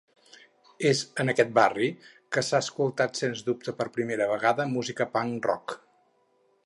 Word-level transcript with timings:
És 0.91 1.01
en 1.23 1.29
aquest 1.33 1.51
barri 1.57 1.89
que 2.37 2.43
s'ha 2.47 2.61
escoltat 2.65 3.21
sens 3.21 3.45
dubte 3.51 3.75
per 3.83 3.89
primera 3.99 4.29
vegada 4.33 4.67
música 4.75 5.09
punk 5.19 5.51
rock. 5.51 5.77